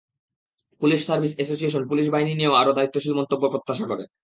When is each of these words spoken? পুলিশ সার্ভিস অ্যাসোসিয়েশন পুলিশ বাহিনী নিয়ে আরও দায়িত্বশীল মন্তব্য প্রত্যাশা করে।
পুলিশ 0.81 0.99
সার্ভিস 1.07 1.31
অ্যাসোসিয়েশন 1.35 1.83
পুলিশ 1.89 2.05
বাহিনী 2.13 2.33
নিয়ে 2.35 2.51
আরও 2.61 2.71
দায়িত্বশীল 2.77 3.13
মন্তব্য 3.19 3.43
প্রত্যাশা 3.53 3.85
করে। 3.87 4.03